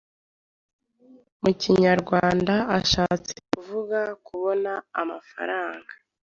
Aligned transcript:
Mu 1.41 1.51
Kinyarwanda 1.61 2.55
ashatse 2.79 3.33
kuvuga 3.51 3.99
kubona 4.25 4.71
amafaranga 5.01 5.91